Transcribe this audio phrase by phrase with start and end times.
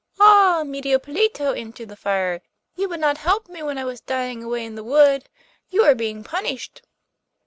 [0.19, 0.63] 'Ah!
[0.65, 2.41] Medio Pollito,' answered the fire,
[2.75, 5.29] 'you would not help me when I was dying away in the wood.
[5.69, 6.81] You are being punished.